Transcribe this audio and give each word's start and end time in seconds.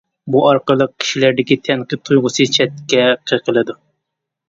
بۇ 0.35 0.39
ئارقىلىق 0.51 0.93
كىشىلەردىكى 1.03 1.59
تەنقىد 1.69 2.03
تۇيغۇسى 2.09 2.51
چەتكە 2.59 3.09
قېقىلىدۇ. 3.31 3.81